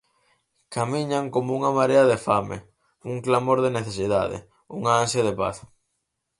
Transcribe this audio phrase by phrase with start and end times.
[0.75, 2.57] Camiñan como unha marea de fame,
[3.11, 4.37] un clamor de necesidade,
[4.77, 5.57] unha ansia de paz.